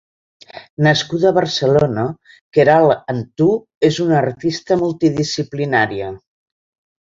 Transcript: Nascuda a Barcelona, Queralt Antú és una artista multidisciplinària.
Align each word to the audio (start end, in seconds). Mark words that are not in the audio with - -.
Nascuda 0.85 1.27
a 1.29 1.33
Barcelona, 1.37 2.05
Queralt 2.57 3.13
Antú 3.15 3.51
és 3.91 4.01
una 4.07 4.17
artista 4.23 4.79
multidisciplinària. 4.81 6.11